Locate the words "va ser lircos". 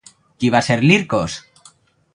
0.55-1.39